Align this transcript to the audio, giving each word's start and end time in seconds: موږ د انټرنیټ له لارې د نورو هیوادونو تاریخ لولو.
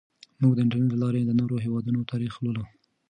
موږ 0.41 0.53
د 0.55 0.59
انټرنیټ 0.63 0.91
له 0.91 0.97
لارې 1.03 1.19
د 1.25 1.31
نورو 1.39 1.55
هیوادونو 1.65 2.07
تاریخ 2.11 2.33
لولو. 2.43 2.63